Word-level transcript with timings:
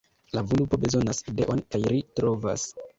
La 0.37 0.41
vulpo 0.53 0.79
bezonas 0.87 1.23
ideon... 1.35 1.65
kaj 1.73 1.85
ri 1.95 2.05
trovas! 2.19 2.71